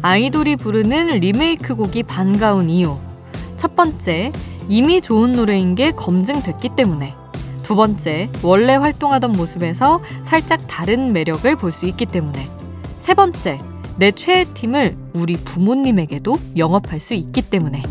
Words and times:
아이돌이 0.00 0.56
부르는 0.56 1.18
리메이크 1.18 1.74
곡이 1.74 2.04
반가운 2.04 2.70
이유. 2.70 2.96
첫 3.56 3.74
번째, 3.74 4.32
이미 4.68 5.00
좋은 5.00 5.32
노래인 5.32 5.74
게 5.74 5.90
검증됐기 5.90 6.70
때문에. 6.76 7.14
두 7.64 7.74
번째, 7.74 8.30
원래 8.42 8.74
활동하던 8.76 9.32
모습에서 9.32 10.00
살짝 10.22 10.60
다른 10.68 11.12
매력을 11.12 11.54
볼 11.56 11.72
수 11.72 11.86
있기 11.86 12.06
때문에. 12.06 12.48
세 12.98 13.14
번째, 13.14 13.58
내 13.96 14.12
최애 14.12 14.46
팀을 14.54 14.96
우리 15.14 15.36
부모님에게도 15.36 16.38
영업할 16.56 17.00
수 17.00 17.14
있기 17.14 17.42
때문에. 17.42 17.82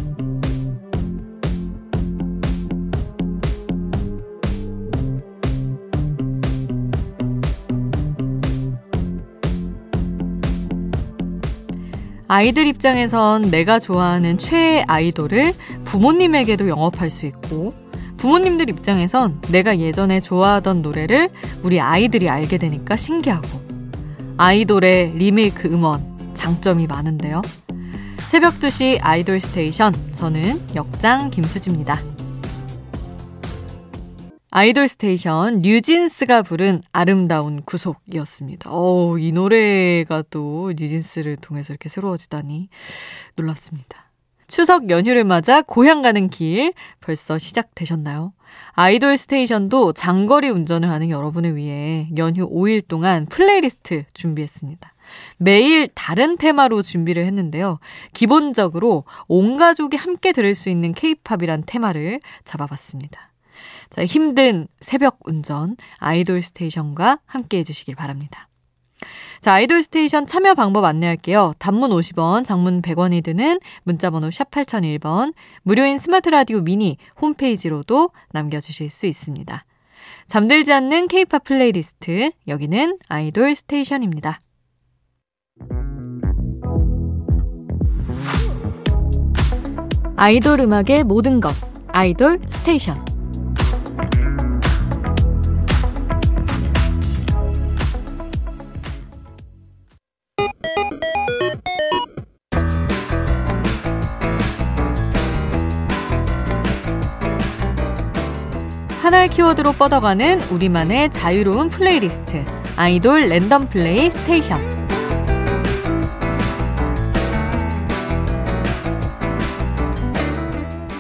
아이들 12.30 12.68
입장에선 12.68 13.52
내가 13.52 13.80
좋아하는 13.80 14.38
최애 14.38 14.84
아이돌을 14.88 15.54
부모님에게도 15.86 16.68
영업할 16.68 17.10
수 17.10 17.26
있고, 17.26 17.74
부모님들 18.18 18.70
입장에선 18.70 19.42
내가 19.50 19.80
예전에 19.80 20.20
좋아하던 20.20 20.82
노래를 20.82 21.30
우리 21.64 21.80
아이들이 21.80 22.28
알게 22.30 22.58
되니까 22.58 22.98
신기하고, 22.98 23.48
아이돌의 24.38 25.14
리메이크 25.14 25.70
음원, 25.70 26.34
장점이 26.34 26.88
많은데요. 26.88 27.42
새벽 28.28 28.60
2시 28.60 29.00
아이돌 29.02 29.40
스테이션, 29.40 29.96
저는 30.12 30.62
역장 30.76 31.30
김수지입니다. 31.30 32.02
아이돌 34.58 34.88
스테이션 34.88 35.62
뉴진스가 35.62 36.42
부른 36.42 36.82
아름다운 36.92 37.62
구속이었습니다. 37.62 38.72
어우, 38.72 39.20
이 39.20 39.32
노래가 39.32 40.24
또 40.32 40.74
뉴진스를 40.76 41.36
통해서 41.36 41.74
이렇게 41.74 41.90
새로워지다니 41.90 42.68
놀랍습니다. 43.36 44.10
추석 44.48 44.90
연휴를 44.90 45.26
맞아 45.26 45.62
고향 45.62 46.02
가는 46.02 46.28
길 46.32 46.74
벌써 47.02 47.38
시작되셨나요? 47.38 48.34
아이돌 48.72 49.20
스테이션도 49.20 49.94
장거리 49.94 50.50
운전을 50.50 50.90
하는 50.90 51.12
여러분을 51.12 51.56
위해 51.56 52.10
연휴 52.18 52.50
5일 52.50 52.88
동안 52.88 53.28
플레이리스트 53.28 54.06
준비했습니다. 54.16 54.92
매일 55.38 55.88
다른 55.94 56.36
테마로 56.36 56.82
준비를 56.82 57.28
했는데요. 57.28 57.78
기본적으로 58.12 59.04
온 59.28 59.56
가족이 59.56 59.98
함께 59.98 60.32
들을 60.32 60.56
수 60.56 60.72
있는 60.72 60.94
케이팝이란 60.94 61.66
테마를 61.68 62.22
잡아봤습니다. 62.44 63.28
자, 63.90 64.06
힘든 64.06 64.68
새벽 64.80 65.20
운전 65.26 65.78
아이돌 66.00 66.42
스테이션과 66.42 67.20
함께 67.26 67.60
해주시길 67.60 67.96
바랍니다. 67.96 68.48
자, 69.42 69.54
아이돌 69.54 69.84
스테이션 69.84 70.26
참여 70.26 70.56
방법 70.56 70.84
안내할게요. 70.84 71.54
단문 71.60 71.92
50원, 71.92 72.44
장문 72.44 72.82
100원이 72.82 73.24
드는 73.24 73.60
문자번호 73.84 74.32
샵 74.32 74.50
8001번, 74.50 75.34
무료인 75.64 75.98
스마트 75.98 76.30
라디오 76.30 76.62
미니 76.62 76.98
홈페이지로도 77.22 78.12
남겨주실 78.32 78.90
수 78.90 79.06
있습니다. 79.06 79.64
잠들지 80.28 80.74
않는 80.74 81.08
케이팝 81.08 81.44
플레이리스트, 81.44 82.32
여기는 82.48 82.98
아이돌 83.08 83.56
스테이션입니다. 83.56 84.42
아이돌 90.16 90.62
음악의 90.62 91.04
모든 91.06 91.40
것, 91.40 91.54
아이돌 91.90 92.40
스테이션. 92.48 93.17
하나의 109.02 109.30
키워드로 109.30 109.72
뻗어가는 109.72 110.42
우리만의 110.52 111.12
자유로운 111.14 111.70
플레이리스트. 111.70 112.44
아이돌 112.76 113.30
랜덤 113.30 113.70
플레이 113.70 114.12
스테이션. 114.12 114.60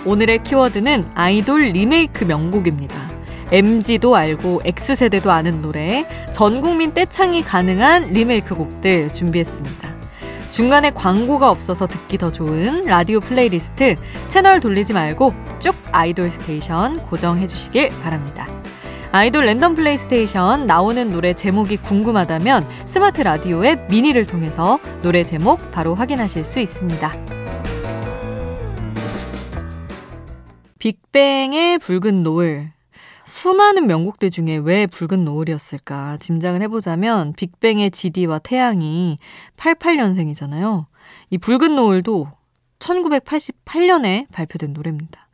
오늘의 0.05 0.41
키워드는 0.43 1.03
아이돌 1.15 1.63
리메이크 1.63 2.23
명곡입니다. 2.23 2.96
MZ도 3.51 4.15
알고 4.15 4.61
X세대도 4.65 5.31
아는 5.31 5.61
노래, 5.61 6.05
전 6.33 6.59
국민 6.59 6.93
떼창이 6.93 7.43
가능한 7.43 8.11
리메이크 8.11 8.55
곡들 8.55 9.11
준비했습니다. 9.11 9.87
중간에 10.49 10.91
광고가 10.91 11.49
없어서 11.49 11.87
듣기 11.87 12.17
더 12.17 12.31
좋은 12.31 12.83
라디오 12.85 13.19
플레이리스트 13.19 13.95
채널 14.27 14.59
돌리지 14.59 14.93
말고 14.93 15.33
쭉 15.59 15.75
아이돌 15.91 16.29
스테이션 16.31 16.97
고정해 17.03 17.47
주시길 17.47 17.89
바랍니다. 18.03 18.45
아이돌 19.11 19.45
랜덤 19.45 19.75
플레이 19.75 19.97
스테이션 19.97 20.67
나오는 20.67 21.07
노래 21.07 21.33
제목이 21.33 21.77
궁금하다면 21.77 22.67
스마트 22.85 23.21
라디오 23.21 23.65
앱 23.65 23.87
미니를 23.89 24.25
통해서 24.25 24.79
노래 25.01 25.23
제목 25.23 25.71
바로 25.71 25.95
확인하실 25.95 26.43
수 26.43 26.59
있습니다. 26.59 27.11
빅뱅의 30.79 31.79
붉은 31.79 32.23
노을. 32.23 32.76
수많은 33.27 33.87
명곡들 33.87 34.31
중에 34.31 34.55
왜 34.55 34.87
붉은 34.87 35.25
노을이었을까 35.25 36.15
짐작을 36.17 36.61
해보자면 36.61 37.33
빅뱅의 37.33 37.91
지디와 37.91 38.39
태양이 38.39 39.19
88년생이잖아요. 39.57 40.85
이 41.31 41.37
붉은 41.37 41.75
노을도 41.75 42.31
1988년에 42.79 44.31
발표된 44.31 44.71
노래입니다. 44.71 45.27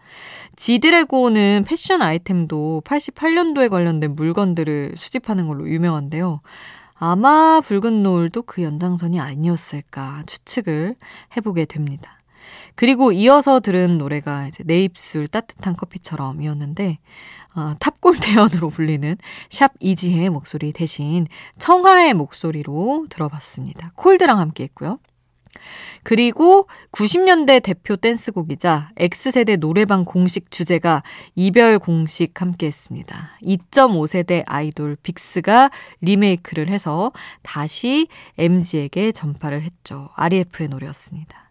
지드래곤은 0.56 1.66
패션 1.68 2.02
아이템도 2.02 2.82
88년도에 2.84 3.70
관련된 3.70 4.16
물건들을 4.16 4.94
수집하는 4.96 5.48
걸로 5.48 5.70
유명한데요. 5.70 6.42
아마 6.96 7.62
붉은 7.62 8.02
노을도 8.02 8.42
그 8.44 8.64
연장선이 8.64 9.20
아니었을까 9.20 10.24
추측을 10.26 10.96
해보게 11.38 11.66
됩니다. 11.66 12.23
그리고 12.76 13.12
이어서 13.12 13.60
들은 13.60 13.98
노래가 13.98 14.48
이제 14.48 14.64
내 14.66 14.84
입술 14.84 15.28
따뜻한 15.28 15.76
커피처럼이었는데 15.76 17.00
어, 17.56 17.76
탑골 17.80 18.18
대연으로 18.20 18.70
불리는 18.70 19.16
샵 19.50 19.72
이지혜의 19.80 20.30
목소리 20.30 20.72
대신 20.72 21.28
청하의 21.58 22.14
목소리로 22.14 23.08
들어봤습니다. 23.10 23.92
콜드랑 23.96 24.40
함께 24.40 24.64
했고요. 24.66 25.00
그리고 26.04 26.68
90년대 26.92 27.64
대표 27.64 27.96
댄스곡이자 27.96 28.90
X세대 28.98 29.58
노래방 29.58 30.04
공식 30.04 30.52
주제가 30.52 31.04
이별 31.36 31.80
공식 31.80 32.42
함께 32.42 32.68
했습니다. 32.68 33.38
2.5세대 33.42 34.44
아이돌 34.46 34.98
빅스가 35.02 35.72
리메이크를 36.02 36.68
해서 36.68 37.12
다시 37.42 38.08
MZ에게 38.38 39.12
전파를 39.12 39.62
했죠. 39.62 40.10
REF의 40.16 40.70
노래였습니다. 40.70 41.43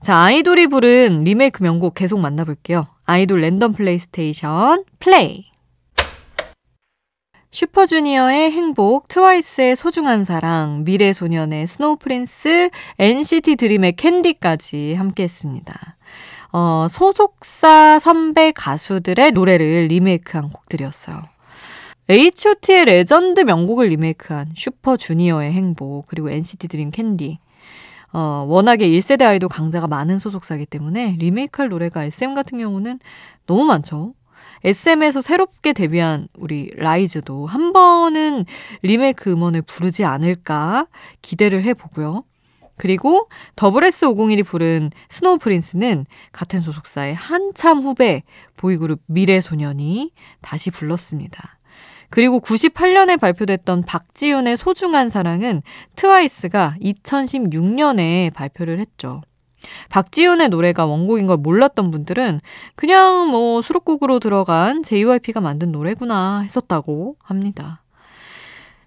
자, 0.00 0.16
아이돌이 0.16 0.68
부른 0.68 1.20
리메이크 1.20 1.62
명곡 1.62 1.94
계속 1.94 2.20
만나볼게요. 2.20 2.86
아이돌 3.04 3.40
랜덤 3.40 3.72
플레이스테이션 3.72 4.84
플레이. 5.00 5.46
슈퍼주니어의 7.50 8.52
행복, 8.52 9.08
트와이스의 9.08 9.74
소중한 9.74 10.22
사랑, 10.22 10.84
미래소년의 10.84 11.66
스노우 11.66 11.96
프린스, 11.96 12.70
NCT 12.98 13.56
드림의 13.56 13.96
캔디까지 13.96 14.94
함께 14.94 15.24
했습니다. 15.24 15.96
어, 16.52 16.86
소속사 16.88 17.98
선배 17.98 18.52
가수들의 18.52 19.32
노래를 19.32 19.88
리메이크한 19.88 20.50
곡들이었어요. 20.50 21.16
H.O.T의 22.10 22.86
레전드 22.86 23.40
명곡을 23.40 23.88
리메이크한 23.88 24.52
슈퍼주니어의 24.56 25.52
행복, 25.52 26.06
그리고 26.06 26.30
NCT 26.30 26.68
드림 26.68 26.90
캔디. 26.90 27.38
어, 28.12 28.44
워낙에 28.48 28.88
1세대 28.88 29.22
아이돌 29.22 29.48
강자가 29.48 29.86
많은 29.86 30.18
소속사이기 30.18 30.66
때문에 30.66 31.16
리메이크할 31.18 31.68
노래가 31.68 32.04
SM 32.04 32.34
같은 32.34 32.58
경우는 32.58 33.00
너무 33.46 33.64
많죠. 33.64 34.14
SM에서 34.64 35.20
새롭게 35.20 35.72
데뷔한 35.72 36.28
우리 36.36 36.70
라이즈도 36.74 37.46
한 37.46 37.72
번은 37.72 38.44
리메이크 38.82 39.30
음원을 39.30 39.62
부르지 39.62 40.04
않을까 40.04 40.86
기대를 41.22 41.62
해보고요. 41.64 42.24
그리고 42.76 43.28
더블 43.56 43.82
S501이 43.82 44.46
부른 44.46 44.90
스노우 45.08 45.38
프린스는 45.38 46.06
같은 46.32 46.60
소속사의 46.60 47.14
한참 47.14 47.80
후배 47.80 48.22
보이그룹 48.56 49.00
미래소년이 49.06 50.12
다시 50.40 50.70
불렀습니다. 50.70 51.57
그리고 52.10 52.40
98년에 52.40 53.20
발표됐던 53.20 53.82
박지윤의 53.82 54.56
소중한 54.56 55.08
사랑은 55.08 55.62
트와이스가 55.96 56.76
2016년에 56.80 58.32
발표를 58.32 58.80
했죠. 58.80 59.22
박지윤의 59.90 60.48
노래가 60.48 60.86
원곡인 60.86 61.26
걸 61.26 61.36
몰랐던 61.36 61.90
분들은 61.90 62.40
그냥 62.76 63.28
뭐 63.30 63.60
수록곡으로 63.60 64.20
들어간 64.20 64.82
JYP가 64.82 65.40
만든 65.40 65.72
노래구나 65.72 66.40
했었다고 66.40 67.16
합니다. 67.22 67.82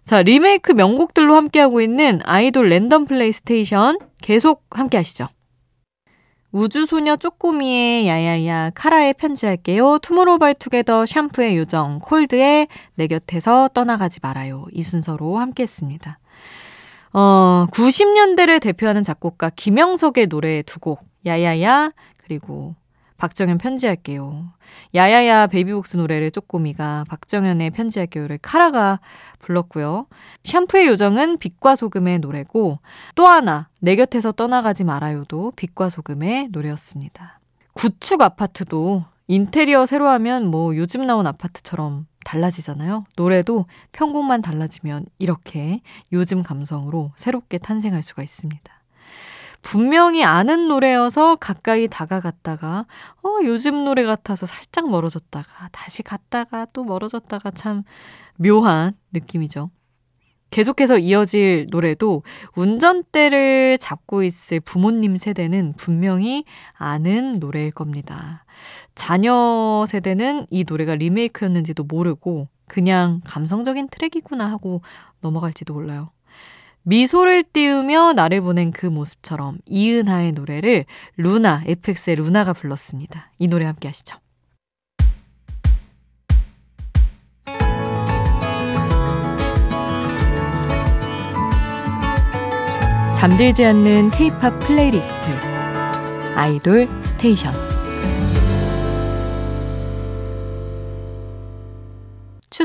자, 0.06 0.22
리메이크 0.24 0.72
명곡들로 0.72 1.36
함께하고 1.36 1.82
있는 1.82 2.20
아이돌 2.24 2.70
랜덤 2.70 3.06
플레이스테이션 3.06 4.00
계속 4.22 4.66
함께 4.72 4.98
하시죠. 4.98 5.28
우주소녀 6.52 7.16
쪼꼬미의 7.16 8.08
야야야 8.08 8.72
카라의 8.72 9.14
편지할게요. 9.14 10.00
투모로우바이투게더 10.00 11.06
샴푸의 11.06 11.58
요정 11.58 12.00
콜드의 12.00 12.68
내 12.96 13.08
곁에서 13.08 13.70
떠나가지 13.70 14.20
말아요. 14.22 14.66
이 14.72 14.84
순서로 14.84 15.38
함께 15.38 15.64
했습니다. 15.64 16.20
어, 17.14 17.68
90년대를 17.72 18.62
대표하는 18.62 19.04
작곡가 19.04 19.50
김형석의 19.50 20.28
노래 20.28 20.62
두 20.62 20.80
곡, 20.80 21.04
야야야, 21.26 21.92
그리고 22.18 22.76
박정현 23.22 23.60
편지할게요. 23.60 24.52
야야야 24.96 25.46
베이비복스 25.46 25.98
노래를 25.98 26.32
쪼꼬미가 26.32 27.06
박정현의 27.08 27.70
편지할게요를 27.70 28.40
카라가 28.40 29.00
불렀고요. 29.38 30.08
샴푸의 30.44 30.88
요정은 30.88 31.38
빛과 31.38 31.76
소금의 31.76 32.18
노래고 32.18 32.80
또 33.14 33.28
하나 33.28 33.70
내 33.80 33.96
곁에서 33.96 34.32
떠나가지 34.32 34.84
말아요도 34.84 35.54
빛과 35.56 35.92
소금의 35.92 36.48
노래였습니다. 36.50 37.40
구축 37.74 38.24
아파트도 38.24 39.04
인테리어 39.28 39.86
새로 39.86 40.08
하면 40.08 40.48
뭐 40.48 40.76
요즘 40.76 41.06
나온 41.06 41.28
아파트처럼 41.28 42.08
달라지잖아요. 42.26 43.06
노래도 43.18 43.68
편곡만 43.92 44.42
달라지면 44.42 45.06
이렇게 45.20 45.82
요즘 46.12 46.42
감성으로 46.42 47.12
새롭게 47.18 47.60
탄생할 47.60 48.02
수가 48.02 48.24
있습니다. 48.24 48.81
분명히 49.62 50.24
아는 50.24 50.68
노래여서 50.68 51.36
가까이 51.36 51.88
다가갔다가 51.88 52.86
어 53.24 53.38
요즘 53.44 53.86
노래 53.86 54.04
같아서 54.04 54.46
살짝 54.46 54.90
멀어졌다가 54.90 55.70
다시 55.72 56.04
갔다가 56.04 56.66
또 56.74 56.84
멀어졌다가 56.84 57.52
참 57.52 57.84
묘한 58.38 58.94
느낌이죠. 59.14 59.70
계속해서 60.50 60.98
이어질 60.98 61.68
노래도 61.72 62.24
운전대를 62.56 63.78
잡고 63.80 64.24
있을 64.24 64.60
부모님 64.60 65.16
세대는 65.16 65.76
분명히 65.78 66.44
아는 66.74 67.40
노래일 67.40 67.72
겁니다. 67.72 68.44
자녀 68.94 69.86
세대는 69.88 70.48
이 70.50 70.66
노래가 70.68 70.96
리메이크였는지도 70.96 71.86
모르고 71.86 72.50
그냥 72.68 73.22
감성적인 73.26 73.88
트랙이구나 73.90 74.50
하고 74.50 74.82
넘어갈지도 75.22 75.74
몰라요. 75.74 76.10
미소를 76.84 77.44
띄우며 77.44 78.14
나를 78.14 78.42
보낸 78.42 78.72
그 78.72 78.86
모습처럼 78.86 79.58
이은하의 79.66 80.32
노래를 80.32 80.86
루나, 81.18 81.64
FX의 81.66 82.16
루나가 82.16 82.54
불렀습니다. 82.54 83.32
이 83.38 83.48
노래 83.48 83.66
함께 83.66 83.88
하시죠. 83.88 84.18
잠들지 93.18 93.64
않는 93.66 94.10
K-팝 94.10 94.58
플레이리스트 94.62 95.12
아이돌 96.36 96.90
스테이션 97.04 97.54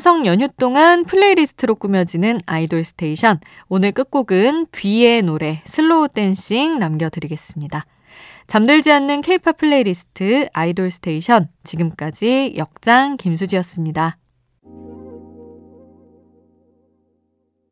추석 0.06 0.24
연휴 0.24 0.46
동안 0.46 1.04
플레이리스트로 1.04 1.74
꾸며지는 1.74 2.38
아이돌 2.46 2.84
스테이션. 2.84 3.40
오늘 3.68 3.90
끝곡은 3.90 4.66
뷔의 4.70 5.22
노래 5.22 5.62
슬로우 5.64 6.06
댄싱 6.06 6.78
남겨드리겠습니다. 6.78 7.84
잠들지 8.46 8.92
않는 8.92 9.20
케이팝 9.22 9.56
플레이리스트 9.56 10.48
아이돌 10.52 10.92
스테이션. 10.92 11.48
지금까지 11.64 12.54
역장 12.56 13.16
김수지였습니다. 13.16 14.16